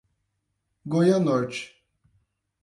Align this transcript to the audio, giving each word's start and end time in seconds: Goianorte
Goianorte 0.89 1.77